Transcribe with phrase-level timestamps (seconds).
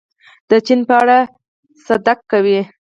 [0.49, 1.17] د چین په اړه
[1.85, 2.59] صدق کوي.